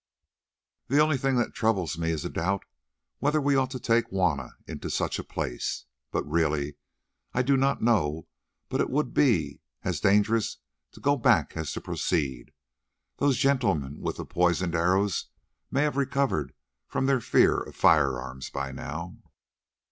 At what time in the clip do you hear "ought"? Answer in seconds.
3.55-3.69